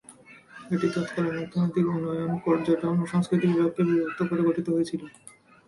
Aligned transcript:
এটি 0.71 0.87
তৎকালীন 0.95 1.35
অর্থনৈতিক 1.37 1.85
উন্নয়ন, 1.87 2.31
পর্যটন 2.45 2.95
ও 2.99 3.05
সংস্কৃতি 3.13 3.45
বিভাগকে 3.47 3.81
বিভক্ত 3.89 4.19
করে 4.29 4.41
গঠিত 4.47 4.67
হয়েছিল। 4.69 5.01